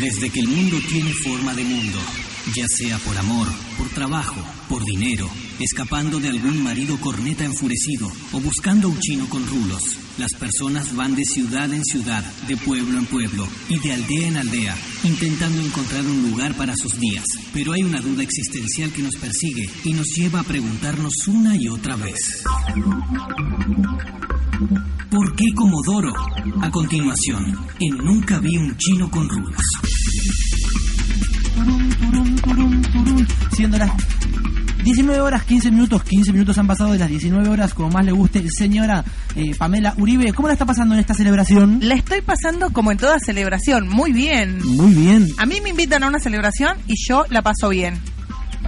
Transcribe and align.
Desde 0.00 0.30
que 0.30 0.38
el 0.38 0.46
mundo 0.46 0.76
tiene 0.88 1.12
forma 1.12 1.54
de 1.54 1.64
mundo, 1.64 1.98
ya 2.54 2.66
sea 2.68 2.98
por 2.98 3.18
amor, 3.18 3.48
por 3.76 3.88
trabajo, 3.88 4.40
por 4.68 4.84
dinero, 4.84 5.28
escapando 5.58 6.20
de 6.20 6.28
algún 6.28 6.62
marido 6.62 7.00
corneta 7.00 7.44
enfurecido 7.44 8.08
o 8.32 8.40
buscando 8.40 8.88
un 8.88 8.98
chino 9.00 9.28
con 9.28 9.44
rulos, 9.48 9.98
las 10.16 10.32
personas 10.38 10.94
van 10.94 11.16
de 11.16 11.24
ciudad 11.24 11.72
en 11.72 11.84
ciudad, 11.84 12.24
de 12.46 12.56
pueblo 12.56 12.96
en 12.96 13.06
pueblo 13.06 13.48
y 13.68 13.80
de 13.80 13.92
aldea 13.92 14.28
en 14.28 14.36
aldea, 14.36 14.76
intentando 15.02 15.60
encontrar 15.60 16.04
un 16.06 16.30
lugar 16.30 16.54
para 16.54 16.76
sus 16.76 16.98
días. 17.00 17.24
Pero 17.52 17.72
hay 17.72 17.82
una 17.82 18.00
duda 18.00 18.22
existencial 18.22 18.92
que 18.92 19.02
nos 19.02 19.16
persigue 19.16 19.68
y 19.84 19.94
nos 19.94 20.06
lleva 20.16 20.40
a 20.40 20.44
preguntarnos 20.44 21.26
una 21.26 21.56
y 21.56 21.66
otra 21.68 21.96
vez. 21.96 22.44
¿Por 25.10 25.34
qué 25.36 25.44
Comodoro? 25.54 26.12
A 26.60 26.70
continuación, 26.70 27.56
en 27.80 27.96
Nunca 27.96 28.38
vi 28.40 28.56
un 28.58 28.76
chino 28.76 29.10
con 29.10 29.26
rulos. 29.26 29.62
Siendo 33.52 33.78
las 33.78 33.90
19 34.84 35.20
horas 35.20 35.44
15 35.44 35.70
minutos, 35.70 36.02
15 36.02 36.32
minutos 36.32 36.58
han 36.58 36.66
pasado 36.66 36.92
de 36.92 36.98
las 36.98 37.08
19 37.08 37.48
horas, 37.48 37.72
como 37.72 37.88
más 37.88 38.04
le 38.04 38.12
guste. 38.12 38.44
Señora 38.50 39.02
eh, 39.34 39.54
Pamela 39.56 39.94
Uribe, 39.96 40.34
¿cómo 40.34 40.48
la 40.48 40.52
está 40.54 40.66
pasando 40.66 40.94
en 40.94 41.00
esta 41.00 41.14
celebración? 41.14 41.78
La 41.82 41.94
estoy 41.94 42.20
pasando 42.20 42.70
como 42.70 42.92
en 42.92 42.98
toda 42.98 43.18
celebración, 43.18 43.88
muy 43.88 44.12
bien. 44.12 44.60
Muy 44.62 44.92
bien. 44.92 45.28
A 45.38 45.46
mí 45.46 45.60
me 45.62 45.70
invitan 45.70 46.02
a 46.02 46.08
una 46.08 46.20
celebración 46.20 46.76
y 46.86 46.94
yo 47.08 47.24
la 47.30 47.40
paso 47.40 47.70
bien. 47.70 47.98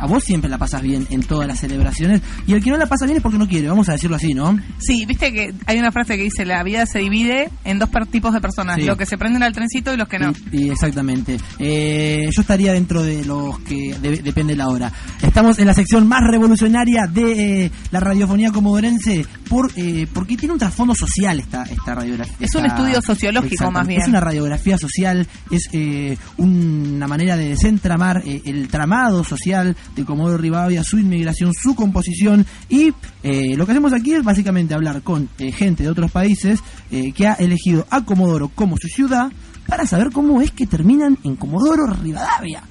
A 0.00 0.06
vos 0.06 0.24
siempre 0.24 0.48
la 0.50 0.58
pasas 0.58 0.82
bien 0.82 1.06
en 1.10 1.22
todas 1.22 1.46
las 1.46 1.60
celebraciones. 1.60 2.22
Y 2.46 2.54
el 2.54 2.62
que 2.64 2.70
no 2.70 2.76
la 2.76 2.86
pasa 2.86 3.04
bien 3.04 3.18
es 3.18 3.22
porque 3.22 3.38
no 3.38 3.46
quiere, 3.46 3.68
vamos 3.68 3.88
a 3.88 3.92
decirlo 3.92 4.16
así, 4.16 4.34
¿no? 4.34 4.58
Sí, 4.78 5.04
viste 5.06 5.32
que 5.32 5.54
hay 5.66 5.78
una 5.78 5.92
frase 5.92 6.16
que 6.16 6.22
dice, 6.24 6.44
la 6.44 6.62
vida 6.62 6.86
se 6.86 7.00
divide 7.00 7.50
en 7.64 7.78
dos 7.78 7.88
tipos 8.10 8.32
de 8.32 8.40
personas, 8.40 8.76
Sí. 8.76 8.84
los 8.84 8.96
que 8.96 9.06
se 9.06 9.18
prenden 9.18 9.42
al 9.42 9.52
trencito 9.52 9.92
y 9.92 9.96
los 9.96 10.08
que 10.08 10.18
no. 10.18 10.32
Y, 10.52 10.64
y 10.66 10.70
exactamente. 10.70 11.36
Eh, 11.58 12.28
yo 12.34 12.40
estaría 12.40 12.72
dentro 12.72 13.02
de 13.02 13.24
los 13.24 13.58
que 13.60 13.94
de- 14.00 14.22
depende 14.22 14.56
la 14.56 14.68
hora. 14.68 14.90
Estamos 15.22 15.58
en 15.58 15.66
la 15.66 15.74
sección 15.74 16.08
más 16.08 16.22
revolucionaria 16.30 17.06
de 17.06 17.64
eh, 17.66 17.70
la 17.90 18.00
radiofonía 18.00 18.50
comodorense 18.50 19.26
por 19.48 19.70
eh, 19.76 20.06
porque 20.12 20.36
tiene 20.36 20.52
un 20.54 20.58
trasfondo 20.58 20.94
social 20.94 21.38
esta 21.40 21.64
esta 21.64 21.94
radiografía. 21.94 22.34
Es 22.40 22.54
un 22.54 22.64
estudio 22.66 23.02
sociológico, 23.02 23.70
más 23.70 23.86
bien. 23.86 24.00
Es 24.02 24.08
una 24.08 24.20
radiografía 24.20 24.78
social, 24.78 25.26
es 25.50 25.68
eh, 25.72 26.16
una 26.38 27.06
manera 27.06 27.36
de 27.36 27.48
desentramar 27.50 28.22
el 28.24 28.68
tramado 28.68 29.24
social 29.24 29.76
de 29.94 30.04
Comodoro 30.04 30.38
Rivadavia, 30.38 30.82
su 30.84 30.98
inmigración, 30.98 31.52
su 31.54 31.74
composición 31.74 32.46
y 32.68 32.92
eh, 33.22 33.56
lo 33.56 33.66
que 33.66 33.72
hacemos 33.72 33.92
aquí 33.92 34.12
es 34.12 34.24
básicamente 34.24 34.74
hablar 34.74 35.02
con 35.02 35.28
eh, 35.38 35.52
gente 35.52 35.82
de 35.82 35.90
otros 35.90 36.10
países 36.10 36.60
eh, 36.90 37.12
que 37.12 37.26
ha 37.26 37.34
elegido 37.34 37.86
a 37.90 38.04
Comodoro 38.04 38.48
como 38.48 38.76
su 38.76 38.88
ciudad 38.88 39.30
para 39.66 39.86
saber 39.86 40.10
cómo 40.10 40.40
es 40.40 40.50
que 40.50 40.66
terminan 40.66 41.18
en 41.24 41.36
Comodoro 41.36 41.86
Rivadavia. 41.86 42.62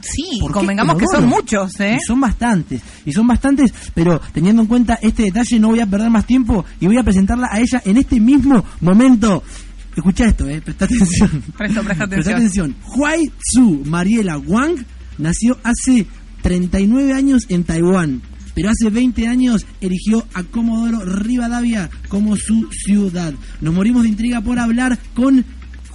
Sí, 0.00 0.38
¿Por 0.38 0.50
qué 0.50 0.58
convengamos 0.58 0.98
que 0.98 1.06
son 1.06 1.26
muchos, 1.26 1.80
¿eh? 1.80 1.96
Y 1.98 2.04
son 2.04 2.20
bastantes, 2.20 2.82
y 3.06 3.12
son 3.12 3.26
bastantes, 3.26 3.72
pero 3.94 4.20
teniendo 4.32 4.62
en 4.62 4.68
cuenta 4.68 4.98
este 5.00 5.24
detalle 5.24 5.58
no 5.58 5.68
voy 5.68 5.80
a 5.80 5.86
perder 5.86 6.10
más 6.10 6.26
tiempo 6.26 6.64
y 6.78 6.86
voy 6.86 6.98
a 6.98 7.02
presentarla 7.02 7.48
a 7.50 7.58
ella 7.58 7.80
en 7.84 7.96
este 7.96 8.20
mismo 8.20 8.62
momento. 8.80 9.42
Escucha 9.96 10.26
esto, 10.26 10.48
eh, 10.48 10.60
presta 10.60 10.84
atención. 10.86 11.42
Presto, 11.56 11.82
presta 11.82 12.04
atención. 12.04 12.34
atención. 12.34 12.76
Huai 12.96 13.30
Tzu 13.38 13.84
Mariela 13.86 14.38
Wang 14.38 14.84
nació 15.18 15.56
hace 15.62 16.06
39 16.44 17.14
años 17.14 17.46
en 17.48 17.64
Taiwán, 17.64 18.20
pero 18.54 18.68
hace 18.68 18.90
20 18.90 19.26
años 19.28 19.64
eligió 19.80 20.26
a 20.34 20.42
Comodoro 20.42 21.02
Rivadavia 21.02 21.88
como 22.08 22.36
su 22.36 22.68
ciudad. 22.70 23.32
Nos 23.62 23.72
morimos 23.72 24.02
de 24.02 24.10
intriga 24.10 24.42
por 24.42 24.58
hablar 24.58 24.98
con 25.14 25.42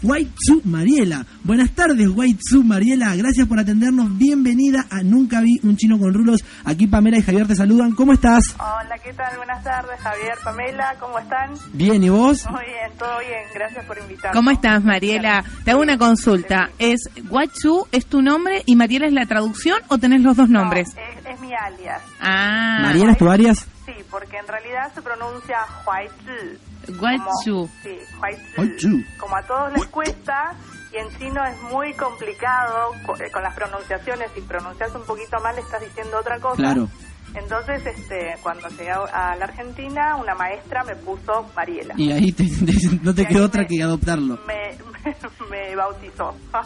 Huai 0.01 0.25
Tzu 0.25 0.61
Mariela. 0.63 1.25
Buenas 1.43 1.71
tardes, 1.71 2.07
Huai 2.07 2.33
Tzu 2.33 2.63
Mariela. 2.63 3.15
Gracias 3.17 3.45
por 3.47 3.59
atendernos. 3.59 4.17
Bienvenida 4.17 4.85
a 4.89 5.03
Nunca 5.03 5.41
vi 5.41 5.59
un 5.63 5.75
chino 5.75 5.99
con 5.99 6.13
rulos. 6.13 6.43
Aquí 6.63 6.87
Pamela 6.87 7.17
y 7.17 7.21
Javier 7.21 7.47
te 7.47 7.55
saludan. 7.55 7.93
¿Cómo 7.95 8.13
estás? 8.13 8.55
Hola, 8.57 8.95
¿qué 9.03 9.11
tal? 9.13 9.35
Buenas 9.37 9.61
tardes, 9.63 9.99
Javier, 9.99 10.35
Pamela, 10.43 10.95
¿cómo 11.01 11.19
están? 11.19 11.51
Bien, 11.73 12.01
¿y 12.01 12.09
vos? 12.09 12.45
Muy 12.49 12.63
bien, 12.65 12.97
todo 12.97 13.19
bien, 13.19 13.41
gracias 13.53 13.85
por 13.85 13.97
invitarme. 13.97 14.33
¿Cómo 14.37 14.51
estás, 14.51 14.83
Mariela? 14.85 15.43
Te 15.65 15.71
hago 15.71 15.81
una 15.81 15.97
consulta. 15.97 16.69
¿Es 16.79 17.09
Guachu 17.29 17.85
es 17.91 18.05
tu 18.05 18.21
nombre 18.21 18.63
y 18.65 18.75
Mariela 18.77 19.07
es 19.07 19.13
la 19.13 19.25
traducción 19.25 19.79
o 19.89 19.97
tenés 19.97 20.21
los 20.21 20.37
dos 20.37 20.49
No, 20.49 20.61
nombres? 20.61 20.89
es, 20.89 21.25
es 21.25 21.39
mi 21.41 21.51
alias, 21.53 22.01
Ah, 22.21 22.79
Mariela, 22.83 23.11
¿es 23.11 23.17
tu 23.17 23.29
Arias? 23.29 23.67
sí, 23.85 23.91
porque 24.09 24.37
en 24.37 24.47
realidad 24.47 24.93
se 24.95 25.01
pronuncia 25.01 25.57
Huaizi. 25.85 26.57
Como- 26.85 27.67
Sí. 27.83 27.97
Huaizi. 28.19 29.05
Como 29.17 29.35
a 29.35 29.41
todos 29.43 29.73
les 29.73 29.85
cuesta, 29.87 30.53
y 30.91 30.97
en 30.97 31.09
chino 31.19 31.43
es 31.45 31.61
muy 31.63 31.93
complicado 31.93 32.91
co- 33.05 33.15
eh, 33.17 33.29
con 33.31 33.43
las 33.43 33.53
pronunciaciones, 33.55 34.31
si 34.33 34.41
pronuncias 34.41 34.93
un 34.95 35.03
poquito 35.05 35.39
mal 35.41 35.57
estás 35.57 35.81
diciendo 35.81 36.17
otra 36.19 36.39
cosa. 36.39 36.55
Claro. 36.55 36.87
Entonces, 37.35 37.85
este, 37.85 38.35
cuando 38.41 38.67
llegué 38.69 38.89
a 38.89 39.35
la 39.35 39.45
Argentina, 39.45 40.15
una 40.15 40.33
maestra 40.33 40.83
me 40.83 40.95
puso 40.95 41.45
Mariela. 41.55 41.93
Y 41.95 42.11
ahí 42.11 42.31
te- 42.31 42.43
te- 42.45 42.49
no 43.03 43.13
te 43.13 43.21
Y 43.21 43.25
quedó 43.27 43.45
otra 43.45 43.61
me- 43.61 43.67
que 43.67 43.83
adoptarlo. 43.83 44.39
Me, 44.47 44.75
me, 45.51 45.75
bautizó 45.75 46.33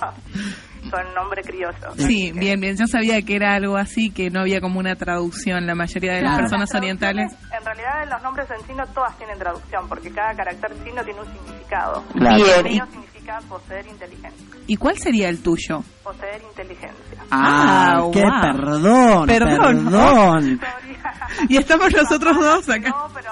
con 0.92 1.14
nombre 1.14 1.42
criollo. 1.44 1.94
Sí, 1.98 2.32
bien, 2.34 2.60
bien. 2.60 2.76
Yo 2.78 2.86
sabía 2.88 3.22
que 3.22 3.36
era 3.36 3.54
algo 3.56 3.78
así, 3.78 4.10
que 4.12 4.30
no 4.30 4.42
había 4.42 4.62
como 4.62 4.80
una 4.80 4.96
traducción. 4.96 5.66
La 5.66 5.76
mayoría 5.76 6.14
de 6.14 6.22
las 6.22 6.32
Claro. 6.32 6.44
personas 6.44 6.70
Las 6.72 6.80
orientales. 6.82 7.32
En 7.58 7.66
realidad, 7.66 8.10
los 8.12 8.22
nombres 8.24 8.48
en 8.52 8.68
chino 8.68 8.84
todas 8.94 9.18
tienen 9.18 9.38
traducción, 9.40 9.88
porque 9.88 10.12
cada 10.12 10.34
carácter 10.36 10.72
chino 10.84 11.04
tiene 11.04 11.20
un 11.20 11.26
significado. 11.34 12.04
Claro. 12.14 12.36
El 12.38 12.64
Bien. 12.64 12.74
mío 12.76 12.86
significa 12.92 13.40
poseer 13.50 13.88
inteligencia. 13.88 14.46
¿Y 14.68 14.76
cuál 14.78 14.98
sería 14.98 15.30
el 15.30 15.42
tuyo? 15.42 15.84
Poseer 16.04 16.42
inteligencia. 16.50 17.18
Ah, 17.32 17.96
Ah, 17.96 18.10
qué 18.12 18.22
wow. 18.22 18.42
perdón, 18.42 19.28
Perdón. 19.28 19.86
perdón. 19.86 20.60
Y 21.50 21.58
estamos 21.58 21.92
nosotros 21.92 22.38
dos 22.38 22.70
acá. 22.70 22.90
No, 22.90 23.08
pero 23.14 23.32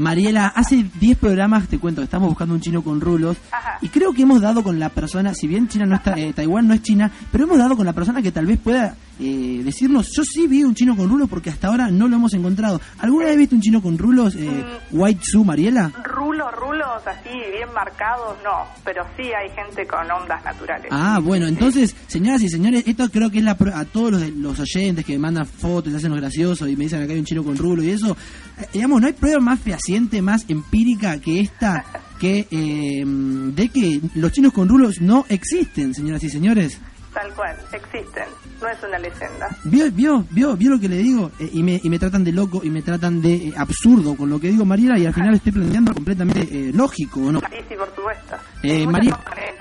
Mariela, 0.00 0.46
hace 0.48 0.84
10 0.98 1.18
programas 1.18 1.68
te 1.68 1.78
cuento 1.78 2.00
que 2.00 2.04
estamos 2.04 2.28
buscando 2.30 2.54
un 2.54 2.60
chino 2.60 2.82
con 2.82 3.00
rulos 3.00 3.36
Ajá. 3.52 3.78
y 3.82 3.88
creo 3.88 4.12
que 4.12 4.22
hemos 4.22 4.40
dado 4.40 4.62
con 4.62 4.78
la 4.80 4.88
persona, 4.88 5.34
si 5.34 5.46
bien 5.46 5.68
China 5.68 5.84
no 5.86 5.96
está, 5.96 6.18
eh, 6.18 6.32
Taiwán 6.32 6.66
no 6.66 6.74
es 6.74 6.82
China, 6.82 7.10
pero 7.30 7.44
hemos 7.44 7.58
dado 7.58 7.76
con 7.76 7.84
la 7.86 7.92
persona 7.92 8.22
que 8.22 8.32
tal 8.32 8.46
vez 8.46 8.58
pueda 8.58 8.94
eh, 9.22 9.60
decirnos, 9.62 10.10
yo 10.16 10.24
sí 10.24 10.46
vi 10.46 10.64
un 10.64 10.74
chino 10.74 10.96
con 10.96 11.08
rulos 11.08 11.28
porque 11.28 11.50
hasta 11.50 11.68
ahora 11.68 11.90
no 11.90 12.08
lo 12.08 12.16
hemos 12.16 12.32
encontrado. 12.32 12.80
¿Alguna 13.00 13.26
vez 13.26 13.36
viste 13.36 13.54
un 13.54 13.60
chino 13.60 13.82
con 13.82 13.98
rulos, 13.98 14.34
eh, 14.34 14.64
White 14.92 15.20
Su, 15.22 15.44
Mariela? 15.44 15.92
rulos, 16.04 16.48
rulos 16.56 17.02
así, 17.06 17.28
bien 17.28 17.68
marcados, 17.74 18.38
no. 18.42 18.64
Pero 18.82 19.04
sí 19.18 19.24
hay 19.24 19.50
gente 19.54 19.86
con 19.86 20.10
ondas 20.10 20.42
naturales. 20.42 20.86
Ah, 20.90 21.20
bueno, 21.22 21.46
entonces, 21.46 21.94
señoras 22.06 22.40
y 22.40 22.48
señores, 22.48 22.84
esto 22.86 23.10
creo 23.10 23.30
que 23.30 23.38
es 23.40 23.44
la 23.44 23.58
a 23.74 23.84
todos 23.84 24.12
los, 24.12 24.30
los 24.30 24.58
oyentes 24.58 25.04
que 25.04 25.18
mandan 25.18 25.44
fotos, 25.44 25.92
hacen 25.92 26.10
los 26.12 26.20
graciosos 26.20 26.66
y 26.70 26.74
me 26.76 26.84
dicen 26.84 27.02
acá 27.02 27.12
hay 27.12 27.18
un 27.18 27.26
chino 27.26 27.44
con 27.44 27.58
rulo 27.58 27.82
y 27.82 27.90
eso. 27.90 28.16
eh, 28.58 28.66
digamos, 28.72 29.02
no 29.02 29.06
hay 29.06 29.12
prueba 29.12 29.38
más 29.40 29.60
fehaciente, 29.60 29.89
más 30.22 30.44
empírica 30.48 31.18
que 31.20 31.40
esta, 31.40 31.84
que 32.18 32.46
eh, 32.50 33.02
de 33.04 33.68
que 33.68 34.00
los 34.14 34.32
chinos 34.32 34.52
con 34.52 34.68
rulos 34.68 35.00
no 35.00 35.24
existen, 35.28 35.94
señoras 35.94 36.22
y 36.24 36.30
señores. 36.30 36.78
Tal 37.12 37.32
cual, 37.34 37.56
existen. 37.72 38.22
No 38.62 38.68
es 38.68 38.78
una 38.86 38.98
leyenda. 38.98 39.48
¿Vio, 39.64 39.90
vio, 39.90 40.24
vio, 40.30 40.56
vio 40.56 40.70
lo 40.70 40.78
que 40.78 40.88
le 40.88 40.98
digo? 40.98 41.32
Eh, 41.40 41.50
y, 41.54 41.62
me, 41.64 41.80
y 41.82 41.90
me 41.90 41.98
tratan 41.98 42.22
de 42.22 42.30
loco 42.30 42.60
y 42.62 42.70
me 42.70 42.82
tratan 42.82 43.20
de 43.20 43.34
eh, 43.48 43.52
absurdo 43.56 44.14
con 44.14 44.30
lo 44.30 44.38
que 44.38 44.48
digo, 44.50 44.64
Mariela, 44.64 44.96
y 44.96 45.06
al 45.06 45.14
final 45.14 45.34
estoy 45.34 45.50
planteando 45.50 45.92
completamente 45.92 46.40
eh, 46.42 46.70
lógico, 46.72 47.20
¿o 47.20 47.32
no? 47.32 47.40
Sí, 47.40 47.56
sí, 47.68 47.74
por 47.76 47.88
supuesto. 47.96 48.36
Eh, 48.62 48.86
María- 48.86 49.18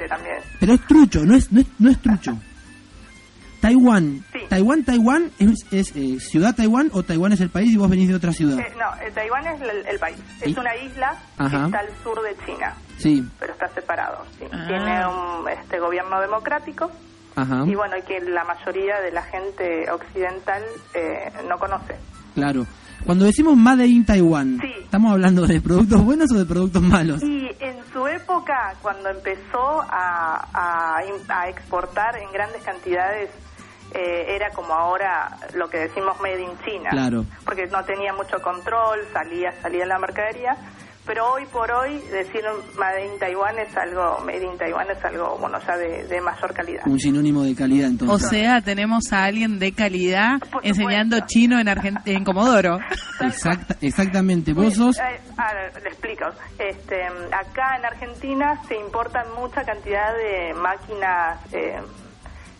también. 0.07 0.35
Pero 0.59 0.73
es 0.73 0.81
trucho, 0.87 1.25
no 1.25 1.35
es, 1.35 1.51
no 1.51 1.61
es, 1.61 1.67
no 1.79 1.89
es 1.89 1.99
trucho. 2.01 2.37
Taiwán. 3.61 4.23
Sí. 4.31 4.39
Taiwán, 4.49 4.83
Taiwán 4.83 5.31
es, 5.39 5.65
es, 5.71 5.95
eh, 5.95 6.19
ciudad 6.19 6.55
Taiwán 6.55 6.89
o 6.93 7.03
Taiwán 7.03 7.33
es 7.33 7.41
el 7.41 7.49
país 7.49 7.71
y 7.73 7.77
vos 7.77 7.89
venís 7.89 8.07
de 8.09 8.15
otra 8.15 8.31
ciudad. 8.33 8.59
Eh, 8.59 8.73
no, 8.77 9.01
eh, 9.05 9.11
Taiwán 9.13 9.45
es 9.47 9.61
el, 9.61 9.85
el 9.87 9.99
país. 9.99 10.17
Es 10.41 10.49
¿Y? 10.55 10.59
una 10.59 10.75
isla 10.77 11.13
Ajá. 11.37 11.59
que 11.59 11.65
está 11.65 11.79
al 11.79 11.89
sur 12.03 12.21
de 12.23 12.35
China, 12.45 12.73
Sí, 12.97 13.23
pero 13.39 13.53
está 13.53 13.67
separado. 13.69 14.25
sí. 14.37 14.45
Ah. 14.51 14.65
Tiene 14.67 15.07
un 15.07 15.49
este 15.49 15.79
gobierno 15.79 16.19
democrático 16.21 16.91
ajá, 17.35 17.63
y 17.65 17.75
bueno, 17.75 17.95
y 17.97 18.01
que 18.03 18.19
la 18.21 18.43
mayoría 18.43 18.99
de 19.01 19.11
la 19.11 19.23
gente 19.23 19.89
occidental 19.91 20.61
eh, 20.93 21.31
no 21.47 21.57
conoce. 21.57 21.95
claro. 22.35 22.65
Cuando 23.05 23.23
decimos 23.23 23.55
Made 23.55 23.87
in 23.87 24.05
Taiwán, 24.05 24.57
Sí. 24.61 24.73
¿estamos 24.83 25.13
hablando 25.13 25.47
de 25.47 25.61
productos 25.61 26.03
buenos 26.03 26.29
o 26.33 26.37
de 26.37 26.45
productos 26.45 26.81
malos? 26.81 27.23
Y 27.23 27.47
en 27.61 27.77
su 27.93 28.05
época, 28.07 28.75
cuando 28.81 29.07
empezó 29.07 29.81
a, 29.89 30.45
a, 30.53 30.97
a 31.29 31.47
exportar 31.49 32.17
en 32.17 32.29
grandes 32.33 32.61
cantidades, 32.61 33.29
eh, 33.93 34.25
era 34.35 34.49
como 34.51 34.73
ahora 34.73 35.37
lo 35.55 35.69
que 35.69 35.77
decimos 35.79 36.19
made 36.21 36.41
in 36.41 36.57
China. 36.65 36.89
Claro. 36.91 37.25
Porque 37.45 37.65
no 37.67 37.83
tenía 37.85 38.13
mucho 38.13 38.39
control, 38.41 38.99
salía, 39.13 39.51
salía 39.61 39.85
la 39.85 39.97
mercadería. 39.99 40.55
pero 41.05 41.25
hoy 41.31 41.43
por 41.47 41.71
hoy 41.71 41.97
decir 42.11 42.43
Made 42.77 43.05
in 43.07 43.17
Taiwan 43.17 43.57
es 43.57 43.75
algo, 43.75 44.19
Made 44.25 44.43
in 44.45 44.57
Taiwan 44.59 44.85
es 44.91 45.03
algo, 45.03 45.37
bueno, 45.39 45.57
ya 45.65 45.75
de, 45.75 46.03
de 46.07 46.21
mayor 46.21 46.53
calidad. 46.53 46.83
Un 46.85 46.99
sinónimo 46.99 47.41
de 47.43 47.55
calidad 47.55 47.87
O 47.87 47.91
entonces. 47.91 48.29
sea, 48.29 48.61
tenemos 48.61 49.11
a 49.11 49.23
alguien 49.23 49.57
de 49.57 49.71
calidad 49.71 50.37
Por 50.51 50.63
enseñando 50.63 51.15
supuesto. 51.15 51.27
chino 51.33 51.59
en, 51.59 51.67
Argent- 51.67 52.01
en 52.05 52.23
Comodoro. 52.23 52.77
Exacta- 53.21 53.75
exactamente. 53.81 54.53
Vos 54.53 54.75
sos... 54.75 54.99
Eh, 54.99 55.19
le 55.81 55.89
explico. 55.89 56.25
Este, 56.59 57.03
acá 57.31 57.77
en 57.79 57.85
Argentina 57.85 58.61
se 58.67 58.75
importan 58.77 59.25
mucha 59.35 59.63
cantidad 59.63 60.13
de 60.15 60.53
máquinas, 60.53 61.39
eh, 61.53 61.79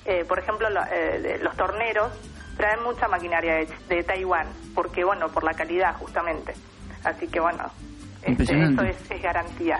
eh, 0.09 0.25
por 0.27 0.39
ejemplo, 0.39 0.69
lo- 0.69 0.81
eh, 0.85 1.19
de- 1.21 1.37
los 1.39 1.55
torneros 1.55 2.11
traen 2.57 2.83
mucha 2.83 3.07
maquinaria 3.07 3.53
de, 3.55 3.67
de 3.95 4.03
Taiwán, 4.03 4.47
porque 4.75 5.03
bueno, 5.05 5.29
por 5.29 5.43
la 5.43 5.53
calidad 5.53 5.95
justamente. 5.97 6.53
Así 7.03 7.27
que 7.27 7.39
bueno, 7.39 7.63
este, 8.23 8.43
eso 8.43 8.81
es, 8.81 8.97
es 9.11 9.21
garantía, 9.21 9.77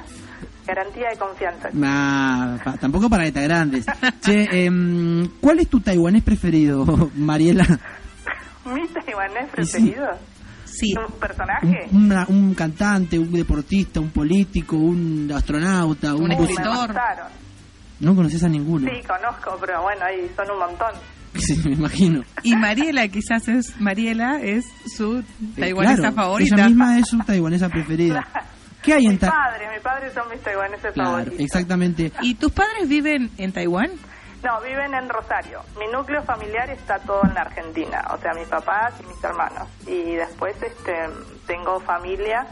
garantía 0.66 1.10
de 1.10 1.18
confianza. 1.18 1.70
Ah, 1.84 2.58
pa- 2.64 2.78
tampoco 2.78 3.10
para 3.10 3.24
letras 3.24 3.44
grandes. 3.46 3.86
Che, 4.22 4.66
em, 4.66 5.28
¿cuál 5.42 5.60
es 5.60 5.68
tu 5.70 5.80
taiwanés 5.82 6.24
preferido, 6.24 6.86
Mariela? 7.16 7.66
¿Mi 8.66 8.88
taiwanés 8.88 9.50
preferido? 9.52 10.08
Sí. 10.66 10.94
¿Un 10.96 11.06
Un, 11.06 11.20
personaje? 11.20 11.88
una- 11.92 12.26
un 12.30 12.54
cantante, 12.54 13.18
un 13.20 13.32
deportista, 13.34 14.00
un 14.00 14.12
político, 14.12 14.78
un 14.78 15.30
astronauta, 15.36 16.14
un, 16.16 16.24
Un 16.32 16.38
bus- 16.38 16.46
me 16.48 16.52
escritor. 16.54 16.88
mataron. 16.88 17.28
No 18.00 18.16
conoces 18.16 18.44
a 18.44 18.50
ninguno. 18.50 18.90
Sí, 18.90 19.02
conozco, 19.08 19.58
pero 19.60 19.82
bueno, 19.82 20.06
ahí 20.06 20.30
son 20.36 20.50
un 20.52 20.60
montón. 20.60 20.92
Sí, 21.36 21.62
me 21.64 21.74
imagino. 21.76 22.24
Y 22.42 22.56
Mariela, 22.56 23.08
quizás 23.08 23.48
es 23.48 23.80
Mariela, 23.80 24.40
es 24.42 24.66
su 24.96 25.20
Eh, 25.20 25.24
taiwanesa 25.60 25.98
claro, 25.98 26.16
favorita. 26.16 26.56
Ella 26.56 26.66
misma 26.68 26.98
es 27.00 27.08
su 27.08 27.20
taiwanesa 27.20 27.70
preferida. 27.70 28.28
¿Qué 28.82 28.94
hay 28.94 29.06
en 29.06 29.12
Mis 29.12 29.20
padres, 29.20 29.70
mis 29.72 29.82
padres 29.82 30.14
son 30.14 30.28
mis 30.32 30.42
taiwaneses 30.42 30.92
Claro, 30.94 31.10
favoritos. 31.12 31.40
exactamente. 31.40 32.12
¿Y 32.22 32.34
tus 32.36 32.52
padres 32.52 32.88
viven 32.90 33.30
en 33.38 33.52
Taiwán? 33.54 33.92
No, 34.44 34.62
viven 34.62 34.94
en 34.94 35.08
Rosario. 35.10 35.60
Mi 35.78 35.86
núcleo 35.92 36.24
familiar 36.24 36.70
está 36.72 36.98
todo 37.00 37.22
en 37.26 37.34
la 37.36 37.42
Argentina, 37.42 38.02
o 38.12 38.18
sea, 38.20 38.34
mis 38.34 38.48
papás 38.48 38.94
y 39.00 39.06
mis 39.06 39.24
hermanos. 39.24 39.68
Y 39.86 40.16
después 40.16 40.56
este, 40.64 40.94
tengo 41.46 41.80
familia 41.82 42.48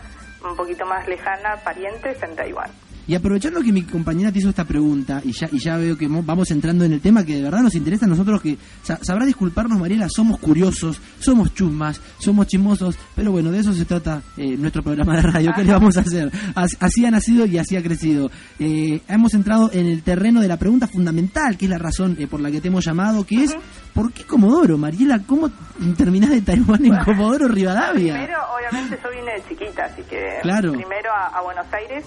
un 0.48 0.56
poquito 0.56 0.86
más 0.86 1.08
lejana, 1.08 1.56
parientes 1.64 2.22
en 2.22 2.36
Taiwán. 2.36 2.70
Y 3.08 3.16
aprovechando 3.16 3.62
que 3.62 3.72
mi 3.72 3.84
compañera 3.84 4.32
te 4.34 4.40
hizo 4.40 4.50
esta 4.50 4.66
pregunta, 4.66 5.22
y 5.24 5.32
ya, 5.32 5.48
y 5.52 5.60
ya 5.60 5.78
veo 5.78 5.98
que 5.98 6.10
mo- 6.10 6.24
vamos 6.24 6.52
entrando 6.52 6.84
en 6.84 6.92
el 6.92 7.00
tema 7.00 7.24
que 7.24 7.36
de 7.38 7.44
verdad 7.44 7.62
nos 7.62 7.74
interesa 7.76 8.06
a 8.06 8.10
nosotros, 8.10 8.42
que 8.42 8.58
sa- 8.84 9.00
sabrá 9.02 9.26
disculparnos, 9.26 9.80
Mariela, 9.80 10.08
somos 10.10 10.40
curiosos, 10.40 11.00
somos 11.20 11.54
chusmas, 11.54 12.02
somos 12.20 12.48
chismosos, 12.48 12.98
pero 13.16 13.32
bueno, 13.32 13.50
de 13.52 13.60
eso 13.60 13.72
se 13.74 13.86
trata 13.86 14.22
eh, 14.36 14.58
nuestro 14.58 14.84
programa 14.84 15.16
de 15.16 15.22
radio. 15.22 15.54
¿Qué 15.56 15.64
le 15.64 15.72
vamos 15.72 15.96
a 15.98 16.02
hacer? 16.02 16.32
As- 16.54 16.76
Así 16.82 17.06
ha 17.06 17.12
nacido 17.12 17.46
y 17.46 17.58
así 17.58 17.78
ha 17.78 17.82
crecido. 17.84 18.30
Eh, 18.60 19.02
hemos 19.08 19.34
entrado 19.34 19.70
en 19.72 19.86
el 19.88 20.04
terreno 20.04 20.42
de 20.42 20.48
la 20.50 20.58
pregunta 20.58 20.88
fundamental, 20.88 21.58
que 21.58 21.66
es 21.66 21.72
la 21.72 21.78
razón 21.78 22.18
eh, 22.20 22.28
por 22.28 22.42
la 22.42 22.52
que 22.52 22.60
te 22.60 22.68
hemos 22.68 22.84
llamado, 22.86 23.26
que 23.26 23.44
es, 23.46 23.56
¿por 23.94 24.12
qué 24.12 24.24
Comodoro, 24.26 24.78
Mariela? 24.78 25.22
¿Cómo 25.26 25.50
terminás 25.98 26.30
de 26.32 26.42
Taiwán 26.42 26.86
en 26.86 26.98
Comodoro, 26.98 27.48
Rivadavia? 27.48 28.14
Primero, 28.16 28.38
obviamente, 28.58 29.00
yo 29.02 29.10
vine 29.12 29.32
de 29.34 29.44
chiquita, 29.48 29.86
así 29.86 30.02
que 30.10 30.40
Claro. 30.42 30.74
primero 30.74 31.10
a, 31.12 31.38
a 31.38 31.42
Buenos 31.42 31.66
Aires, 31.72 32.04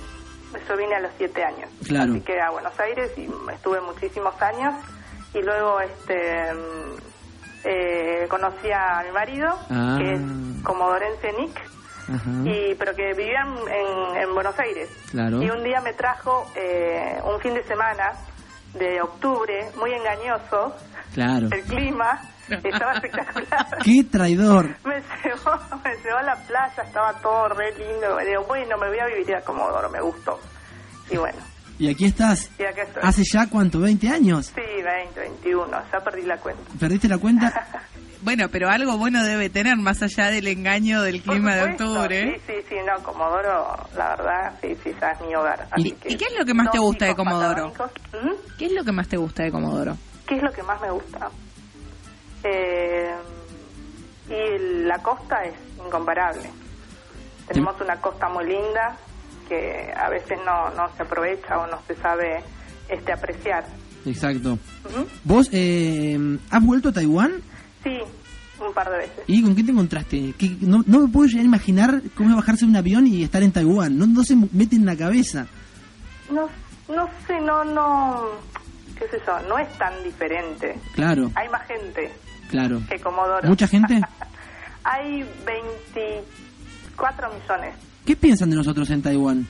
yo 0.69 0.77
vine 0.77 0.95
a 0.97 1.01
los 1.01 1.13
siete 1.19 1.45
años. 1.45 1.69
Claro. 1.87 2.13
Así 2.13 2.21
que 2.23 2.41
a 2.41 2.51
Buenos 2.51 2.79
Aires 2.81 3.11
y 3.17 3.29
estuve 3.53 3.81
muchísimos 3.81 4.41
años 4.43 4.75
y 5.35 5.43
luego 5.43 5.81
este 5.81 6.53
mm, 6.53 6.97
eh, 7.65 8.27
conocí 8.29 8.71
a 8.73 9.03
mi 9.07 9.13
marido, 9.13 9.49
Ah. 9.71 9.97
que 9.99 10.15
es 10.15 10.21
comodorense 10.65 11.33
Nick, 11.35 11.57
Ajá, 12.09 12.31
y 12.45 12.75
pero 12.75 12.95
que 12.95 13.13
vivía 13.15 13.43
en, 13.43 13.69
en- 13.73 14.17
en 14.23 14.35
Buenos 14.35 14.59
Aires. 14.59 14.89
claro. 15.11 15.43
Y 15.43 15.51
un 15.51 15.63
día 15.63 15.81
me 15.81 15.93
trajo 15.93 16.51
eh, 16.57 17.21
un 17.25 17.39
fin 17.41 17.55
de 17.55 17.63
semana 17.65 18.13
de 18.75 19.01
octubre, 19.03 19.71
muy 19.77 19.93
engañoso, 19.93 20.75
Claro. 21.15 21.49
el 21.51 21.63
clima 21.65 22.21
estaba 22.49 22.93
espectacular. 22.95 23.67
¡Qué 23.85 24.05
traidor! 24.05 24.77
Me 24.85 24.95
llevó, 25.25 25.59
me 25.85 25.91
llevó 26.05 26.19
a 26.19 26.23
la 26.23 26.37
playa, 26.47 26.83
estaba 26.85 27.13
todo 27.21 27.49
re 27.49 27.73
lindo. 27.77 28.15
Me 28.17 28.25
digo, 28.25 28.45
bueno, 28.47 28.77
me 28.79 28.89
voy 28.89 28.99
a 28.99 29.07
vivir 29.07 29.35
a 29.35 29.41
Comodoro, 29.43 29.91
me 29.91 30.01
gustó. 30.01 30.39
Y 31.11 31.17
bueno, 31.17 31.39
Y 31.79 31.89
aquí 31.91 32.05
estás. 32.07 32.51
y 32.59 32.65
acá 32.65 32.83
estoy. 32.83 33.03
¿Hace 33.05 33.23
ya 33.33 33.49
cuánto? 33.49 33.79
¿20 33.81 34.09
años? 34.11 34.47
Sí, 34.55 34.61
20, 34.83 35.19
21, 35.21 35.83
ya 35.93 35.99
perdí 36.01 36.23
la 36.23 36.37
cuenta. 36.39 36.63
¿Perdiste 36.79 37.09
la 37.09 37.19
cuenta? 37.19 37.53
Bueno, 38.23 38.51
pero 38.53 38.69
algo 38.69 38.99
bueno 38.99 39.25
debe 39.25 39.49
tener 39.49 39.79
más 39.79 40.03
allá 40.03 40.27
del 40.27 40.47
engaño 40.47 41.01
del 41.01 41.23
clima 41.23 41.55
de 41.55 41.63
octubre. 41.73 42.35
Sí, 42.47 42.53
sí, 42.53 42.53
sí, 42.69 42.75
no, 42.87 43.03
Comodoro, 43.03 43.75
la 43.97 44.11
verdad, 44.11 44.59
sí, 44.61 44.77
sí, 44.85 44.95
ya 45.01 45.13
es 45.13 45.21
mi 45.23 45.35
hogar. 45.35 45.67
Así 45.71 45.89
¿Y- 45.89 45.93
que 45.93 46.13
y 46.13 46.17
qué 46.19 46.25
es 46.27 46.39
lo 46.39 46.45
que 46.45 46.53
más 46.53 46.71
te 46.71 46.79
gusta 46.79 47.07
de 47.07 47.15
Comodoro? 47.15 47.73
patagónicos. 47.73 48.10
¿Qué 48.61 48.67
es 48.67 48.73
lo 48.73 48.85
que 48.85 48.93
más 48.93 49.09
te 49.09 49.17
gusta 49.17 49.43
de 49.43 49.51
Comodoro? 49.51 49.97
¿Qué 50.29 50.37
es 50.37 50.43
lo 50.43 50.53
que 50.53 50.63
más 50.63 50.79
me 50.83 50.91
gusta? 50.91 51.31
Eh, 52.45 53.11
y 54.29 54.85
la 54.85 54.99
costa 54.99 55.45
es 55.45 55.55
incomparable. 55.83 56.51
Tenemos 57.49 57.81
una 57.81 57.99
costa 58.03 58.29
muy 58.29 58.45
linda 58.45 58.99
que 59.49 59.91
a 59.97 60.11
veces 60.11 60.39
no, 60.45 60.69
no 60.75 60.95
se 60.95 61.05
aprovecha 61.05 61.59
o 61.59 61.69
no 61.69 61.79
se 61.87 61.95
sabe 62.03 62.45
este 62.91 63.11
apreciar. 63.15 63.65
Exacto. 64.05 64.59
¿Vos 65.25 65.49
eh, 65.53 66.19
has 66.51 66.63
vuelto 66.63 66.91
a 66.91 66.93
Taiwán? 66.93 67.41
Sí, 67.83 67.97
un 68.63 68.75
par 68.75 68.91
de 68.91 68.99
veces. 68.99 69.25
¿Y 69.27 69.43
con 69.43 69.57
qué 69.57 69.65
te 69.65 69.71
encontraste? 69.71 70.35
Que 70.37 70.59
no, 70.61 70.85
no 70.87 71.07
me 71.07 71.09
puedo 71.09 71.27
llegar 71.27 71.45
a 71.45 71.49
imaginar 71.49 72.03
cómo 72.15 72.29
es 72.29 72.37
bajarse 72.37 72.67
de 72.67 72.73
un 72.73 72.77
avión 72.77 73.07
y 73.07 73.23
estar 73.23 73.43
en 73.43 73.53
Taiwán. 73.53 73.97
No, 73.97 74.07
no 74.07 74.23
se 74.23 74.37
mete 74.37 74.77
en 74.77 74.85
la 74.85 74.97
cabeza. 74.97 75.47
No, 76.31 76.47
no 76.95 77.09
sé, 77.27 77.41
no, 77.41 77.65
no, 77.65 78.29
qué 78.99 79.09
sé 79.09 79.21
yo, 79.27 79.39
no 79.49 79.59
es 79.59 79.69
tan 79.79 80.03
diferente. 80.03 80.79
Claro, 80.95 81.31
Hay 81.35 81.49
más 81.49 81.67
gente 81.67 82.13
claro. 82.49 82.81
que 82.89 82.99
Comodoro. 83.01 83.49
¿Mucha 83.49 83.67
gente? 83.67 84.01
Hay 84.85 85.23
24 85.45 87.29
millones. 87.33 87.75
¿Qué 88.05 88.17
piensan 88.17 88.51
de 88.51 88.57
nosotros 88.57 88.89
en 88.91 89.03
Taiwán? 89.03 89.47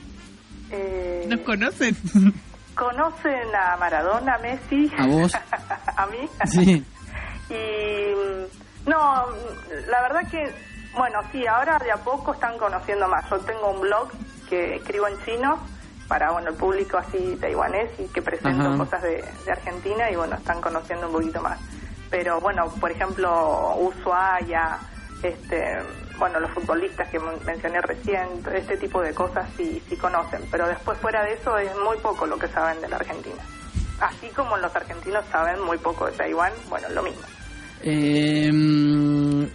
Eh, 0.69 1.25
¿Nos 1.27 1.39
conocen? 1.41 1.95
¿Conocen 2.75 3.55
a 3.55 3.77
Maradona, 3.77 4.37
Messi? 4.39 4.91
¿A 4.97 5.05
vos? 5.07 5.33
¿A 5.97 6.05
mí? 6.07 6.29
Sí. 6.45 6.85
Y 7.49 8.89
no, 8.89 9.25
la 9.89 10.01
verdad 10.01 10.29
que, 10.29 10.53
bueno, 10.95 11.19
sí, 11.31 11.45
ahora 11.47 11.77
de 11.79 11.91
a 11.91 11.97
poco 11.97 12.33
están 12.33 12.57
conociendo 12.57 13.07
más. 13.07 13.29
Yo 13.29 13.37
tengo 13.39 13.71
un 13.71 13.81
blog 13.81 14.09
que 14.49 14.75
escribo 14.75 15.07
en 15.07 15.15
chino 15.25 15.59
para, 16.11 16.29
bueno, 16.33 16.49
el 16.49 16.55
público 16.57 16.97
así 16.97 17.37
taiwanés 17.39 17.89
y 17.97 18.03
que 18.11 18.21
presento 18.21 18.67
Ajá. 18.67 18.77
cosas 18.77 19.01
de, 19.01 19.23
de 19.45 19.51
Argentina 19.53 20.11
y, 20.11 20.17
bueno, 20.17 20.35
están 20.35 20.59
conociendo 20.59 21.07
un 21.07 21.13
poquito 21.13 21.41
más. 21.41 21.57
Pero, 22.09 22.41
bueno, 22.41 22.65
por 22.81 22.91
ejemplo, 22.91 23.77
Ushuaia, 23.77 24.77
este, 25.23 25.61
bueno, 26.19 26.41
los 26.41 26.51
futbolistas 26.51 27.07
que 27.09 27.17
men- 27.17 27.39
mencioné 27.45 27.79
recién, 27.79 28.27
este 28.53 28.75
tipo 28.75 29.01
de 29.01 29.13
cosas 29.13 29.47
sí, 29.55 29.81
sí 29.87 29.95
conocen. 29.95 30.41
Pero 30.51 30.67
después, 30.67 30.97
fuera 30.97 31.23
de 31.23 31.35
eso, 31.35 31.57
es 31.57 31.71
muy 31.77 31.95
poco 31.99 32.25
lo 32.25 32.37
que 32.37 32.49
saben 32.49 32.81
de 32.81 32.89
la 32.89 32.97
Argentina. 32.97 33.41
Así 34.01 34.27
como 34.35 34.57
los 34.57 34.75
argentinos 34.75 35.23
saben 35.31 35.61
muy 35.63 35.77
poco 35.77 36.07
de 36.07 36.11
Taiwán, 36.11 36.51
bueno, 36.67 36.89
lo 36.89 37.03
mismo. 37.03 37.21
Eh, 37.83 38.49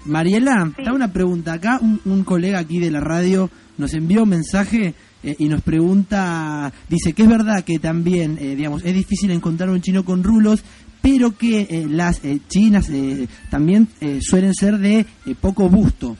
Mariela, 0.06 0.64
Sí. 0.74 0.82
te 0.82 0.86
hago 0.88 0.96
una 0.96 1.12
pregunta. 1.12 1.52
Acá 1.52 1.78
un, 1.82 2.00
un 2.06 2.24
colega 2.24 2.60
aquí 2.60 2.78
de 2.80 2.90
la 2.90 3.00
radio 3.00 3.50
nos 3.76 3.92
envió 3.92 4.22
un 4.22 4.30
mensaje 4.30 4.94
eh, 5.26 5.36
y 5.38 5.48
nos 5.48 5.60
pregunta, 5.60 6.72
dice 6.88 7.12
que 7.12 7.24
es 7.24 7.28
verdad 7.28 7.64
que 7.64 7.78
también, 7.78 8.38
eh, 8.40 8.54
digamos, 8.54 8.82
es 8.84 8.94
difícil 8.94 9.30
encontrar 9.30 9.68
un 9.68 9.82
chino 9.82 10.04
con 10.04 10.22
rulos, 10.24 10.62
pero 11.02 11.36
que 11.36 11.66
eh, 11.68 11.86
las 11.88 12.24
eh, 12.24 12.40
chinas 12.48 12.88
eh, 12.90 13.28
también 13.50 13.88
eh, 14.00 14.20
suelen 14.22 14.54
ser 14.54 14.78
de 14.78 15.04
poco 15.40 15.68
busto. 15.68 16.16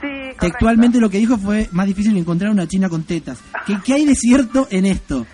Sí. 0.00 0.08
Textualmente 0.40 0.98
lo 0.98 1.10
que 1.10 1.18
dijo 1.18 1.38
fue 1.38 1.68
más 1.72 1.86
difícil 1.86 2.16
encontrar 2.16 2.50
una 2.50 2.66
china 2.66 2.88
con 2.88 3.04
tetas. 3.04 3.38
¿Qué, 3.66 3.76
qué 3.84 3.94
hay 3.94 4.06
de 4.06 4.14
cierto 4.14 4.66
en 4.70 4.86
esto? 4.86 5.26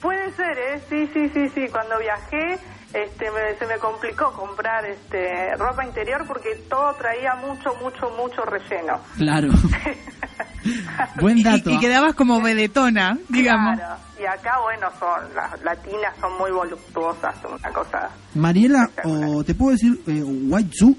Puede 0.00 0.32
ser, 0.32 0.56
¿eh? 0.58 0.80
Sí, 0.88 1.08
sí, 1.14 1.30
sí, 1.32 1.48
sí. 1.54 1.62
Cuando 1.70 1.94
viajé, 1.98 2.58
este, 2.94 3.26
me- 3.30 3.58
se 3.58 3.66
me 3.66 3.78
complicó 3.78 4.32
comprar 4.32 4.84
este, 4.86 5.54
ropa 5.56 5.84
interior 5.84 6.24
porque 6.26 6.50
todo 6.70 6.94
traía 6.94 7.34
mucho, 7.34 7.74
mucho, 7.82 8.08
mucho 8.16 8.42
relleno. 8.44 9.00
Claro. 9.16 9.48
Buen 11.20 11.42
dato. 11.42 11.70
Y, 11.70 11.74
y 11.74 11.78
quedabas 11.78 12.14
como 12.14 12.40
vedetona, 12.40 13.18
digamos. 13.28 13.76
Claro. 13.78 13.96
Y 14.20 14.24
acá, 14.26 14.58
bueno, 14.62 14.88
son 14.98 15.34
las 15.34 15.60
latinas 15.62 16.14
son 16.20 16.38
muy 16.38 16.50
voluptuosas, 16.50 17.34
una 17.44 17.70
cosa. 17.70 18.08
Mariela, 18.34 18.88
o 19.04 19.44
te 19.44 19.54
puedo 19.54 19.72
decir 19.72 20.00
eh, 20.06 20.22
White 20.24 20.70
Zoo. 20.78 20.94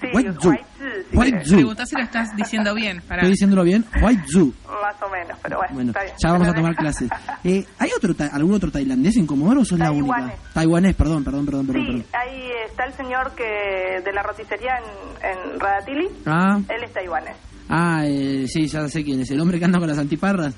Sí, 0.00 0.08
White 0.12 0.32
Zoo. 0.40 0.50
white 0.50 0.64
zoo, 0.78 0.86
si 1.10 1.16
White 1.16 1.30
querés. 1.32 1.48
Zoo. 1.48 1.56
Preguntá 1.56 1.86
si 1.86 1.96
lo 1.96 2.02
estás 2.02 2.36
diciendo 2.36 2.74
bien. 2.74 3.00
Para... 3.08 3.22
Estoy 3.22 3.30
diciéndolo 3.30 3.64
bien. 3.64 3.84
White 4.02 4.22
Zoo. 4.30 4.52
Más 4.84 5.02
o 5.02 5.08
menos, 5.08 5.38
pero 5.42 5.56
bueno, 5.56 5.74
Bueno, 5.74 5.90
está 5.92 6.02
bien. 6.02 6.14
ya 6.22 6.32
vamos 6.32 6.48
a 6.48 6.52
tomar 6.52 6.74
clases. 6.76 7.08
Eh, 7.44 7.64
¿Hay 7.78 7.90
otro 7.96 8.14
algún 8.32 8.54
otro 8.54 8.70
tailandés 8.70 9.16
en 9.16 9.26
Comodoro 9.26 9.60
o 9.60 9.64
sos 9.64 9.78
la 9.78 9.90
única? 9.90 10.14
Taiwanés. 10.16 10.38
Taiwanés, 10.54 10.94
perdón, 10.96 11.24
perdón, 11.24 11.46
perdón, 11.46 11.66
perdón. 11.66 11.82
Sí, 11.84 11.92
perdón. 11.92 12.06
ahí 12.12 12.50
está 12.70 12.84
el 12.84 12.92
señor 12.94 13.32
que 13.34 14.00
de 14.04 14.12
la 14.12 14.22
roticería 14.22 14.72
en, 14.78 15.28
en 15.54 15.60
Radatili. 15.60 16.08
Ah, 16.26 16.58
Él 16.68 16.84
es 16.84 16.92
taiwanés. 16.92 17.36
Ah, 17.68 18.02
eh, 18.06 18.44
sí, 18.46 18.66
ya 18.66 18.86
sé 18.88 19.02
quién 19.04 19.20
es. 19.20 19.30
El 19.30 19.40
hombre 19.40 19.58
que 19.58 19.64
anda 19.64 19.78
con 19.78 19.88
las 19.88 19.98
antiparras. 19.98 20.54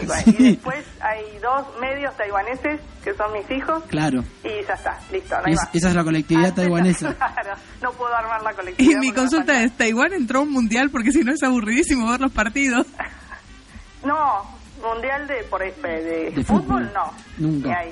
Sí, 0.00 0.06
tal 0.06 0.06
cual. 0.06 0.24
Sí. 0.24 0.36
Y 0.38 0.50
después 0.54 0.84
hay 1.00 1.38
dos 1.40 1.66
medios 1.80 2.16
taiwaneses 2.16 2.80
que 3.04 3.14
son 3.14 3.32
mis 3.32 3.50
hijos 3.50 3.82
Claro. 3.88 4.22
y 4.44 4.66
ya 4.66 4.74
está, 4.74 4.98
listo, 5.12 5.36
no 5.36 5.42
hay 5.46 5.52
Es- 5.52 5.58
más. 5.60 5.74
esa 5.74 5.88
es 5.88 5.94
la 5.94 6.04
colectividad 6.04 6.48
Antes- 6.48 6.64
taiwanesa. 6.64 7.14
Claro, 7.18 7.54
no 7.82 7.92
puedo 7.92 8.14
armar 8.14 8.42
la 8.42 8.52
Y 8.52 8.54
colectividad. 8.54 9.00
mi 9.00 9.06
porque 9.08 9.20
me 9.20 9.28
consulta 9.28 9.62
es, 9.62 9.72
¿Taiwán 9.76 10.12
entró 10.14 10.38
a 10.40 10.42
un 10.42 10.50
mundial? 10.50 10.90
Porque 10.90 11.12
si 11.12 11.20
no 11.24 11.32
es 11.32 11.42
aburridísimo 11.42 12.10
ver 12.10 12.20
los 12.20 12.32
partidos. 12.32 12.86
No, 14.04 14.42
mundial 14.82 15.26
de, 15.26 15.42
por, 15.44 15.60
de, 15.60 16.30
De 16.30 16.44
fútbol, 16.44 16.62
fútbol. 16.62 16.92
no. 16.94 17.12
Nunca. 17.38 17.82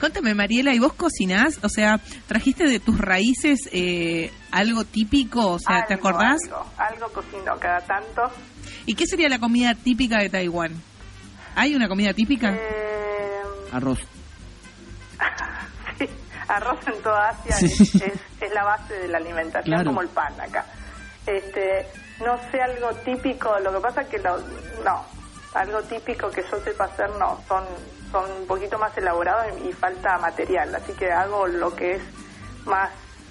Contame, 0.00 0.34
Mariela, 0.34 0.74
¿y 0.74 0.78
vos 0.80 0.94
cocinás? 0.94 1.60
O 1.62 1.68
sea, 1.68 2.00
¿trajiste 2.26 2.64
de 2.64 2.80
tus 2.80 2.98
raíces 2.98 3.68
eh, 3.72 4.32
algo 4.50 4.84
típico? 4.84 5.46
O 5.52 5.58
sea, 5.58 5.84
¿te 5.86 5.94
acordás? 5.94 6.38
Algo, 6.46 6.66
algo 6.76 7.08
cocino 7.12 7.56
cada 7.60 7.80
tanto. 7.82 8.22
¿Y 8.86 8.94
qué 8.94 9.06
sería 9.06 9.28
la 9.28 9.38
comida 9.38 9.74
típica 9.74 10.18
de 10.18 10.28
Taiwán? 10.30 10.72
¿Hay 11.56 11.74
una 11.74 11.88
comida 11.88 12.12
típica? 12.14 12.52
Eh, 12.54 13.42
Arroz. 13.72 13.98
sí, 15.98 16.08
arroz 16.48 16.78
en 16.86 17.02
toda 17.02 17.28
Asia 17.30 17.56
Sí. 17.56 17.66
es, 17.66 17.94
es, 17.96 18.20
es 18.40 18.52
la 18.54 18.64
base 18.64 18.94
de 18.94 19.08
la 19.08 19.18
alimentación, 19.18 19.74
Claro. 19.74 19.90
como 19.90 20.02
el 20.02 20.08
pan 20.08 20.32
acá. 20.40 20.64
Este, 21.26 21.86
no 22.24 22.36
sé 22.50 22.60
algo 22.62 22.92
típico, 23.04 23.58
lo 23.60 23.72
que 23.74 23.80
pasa 23.80 24.04
que 24.08 24.18
lo, 24.18 24.38
no, 24.84 25.04
algo 25.54 25.82
típico 25.82 26.30
que 26.30 26.42
yo 26.50 26.58
sepa 26.64 26.84
hacer 26.84 27.10
no, 27.18 27.38
son 27.46 27.64
son 28.10 28.28
un 28.40 28.46
poquito 28.48 28.76
más 28.76 28.96
elaborados 28.98 29.46
y, 29.64 29.68
y 29.68 29.72
falta 29.72 30.18
material, 30.18 30.74
así 30.74 30.92
que 30.94 31.12
hago 31.12 31.46
lo 31.46 31.72
que 31.76 31.94
es 31.94 32.02
más 32.66 32.90